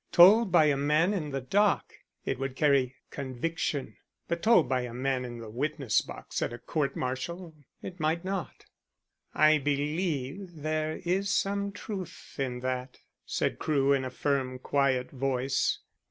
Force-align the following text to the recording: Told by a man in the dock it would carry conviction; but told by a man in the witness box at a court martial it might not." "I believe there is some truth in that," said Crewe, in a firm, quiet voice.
Told 0.11 0.51
by 0.51 0.65
a 0.65 0.77
man 0.77 1.13
in 1.13 1.29
the 1.29 1.41
dock 1.41 1.93
it 2.25 2.39
would 2.39 2.55
carry 2.55 2.95
conviction; 3.11 3.97
but 4.27 4.41
told 4.41 4.67
by 4.67 4.81
a 4.81 4.95
man 4.95 5.23
in 5.23 5.37
the 5.37 5.49
witness 5.51 6.01
box 6.01 6.41
at 6.41 6.51
a 6.51 6.57
court 6.57 6.95
martial 6.95 7.53
it 7.83 7.99
might 7.99 8.25
not." 8.25 8.65
"I 9.35 9.59
believe 9.59 10.63
there 10.63 10.99
is 11.05 11.29
some 11.29 11.71
truth 11.71 12.39
in 12.39 12.61
that," 12.61 12.97
said 13.27 13.59
Crewe, 13.59 13.93
in 13.93 14.03
a 14.03 14.09
firm, 14.09 14.57
quiet 14.57 15.11
voice. 15.11 15.77